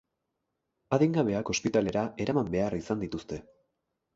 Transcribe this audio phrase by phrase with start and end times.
[0.97, 3.41] Adingabeak ospitalera eraman behar izan dituzte.